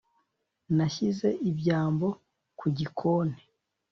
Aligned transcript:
Nashyize 0.75 1.27
ibyambo 1.49 2.07
ku 2.59 2.65
gikoni 2.77 3.39